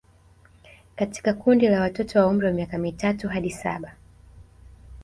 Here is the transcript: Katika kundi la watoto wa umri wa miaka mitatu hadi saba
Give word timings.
Katika 0.95 1.33
kundi 1.33 1.67
la 1.67 1.81
watoto 1.81 2.19
wa 2.19 2.27
umri 2.27 2.45
wa 2.47 2.53
miaka 2.53 2.77
mitatu 2.77 3.29
hadi 3.29 3.51
saba 3.51 3.95